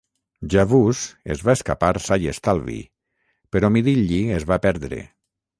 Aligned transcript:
"Yavuz" 0.53 1.01
es 1.35 1.43
va 1.49 1.55
escapar 1.57 1.91
sa 2.07 2.17
i 2.25 2.31
estalvi, 2.33 2.79
però 3.57 3.73
"Midilli" 3.77 4.23
es 4.39 4.49
va 4.55 4.63
perdre. 4.69 5.05